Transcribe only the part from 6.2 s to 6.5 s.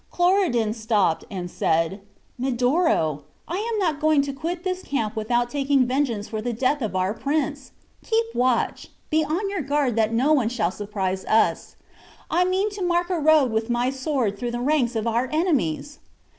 for